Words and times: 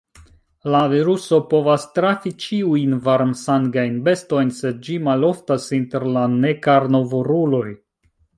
La 0.75 0.79
viruso 0.93 1.37
povas 1.51 1.83
trafi 1.97 2.31
ĉiujn 2.45 2.95
varm-sangajn 3.09 4.01
bestojn, 4.09 4.51
sed 4.61 4.81
ĝi 4.89 4.97
maloftas 5.09 5.69
inter 5.81 6.09
la 6.17 6.25
ne-karnovoruloj. 6.39 7.67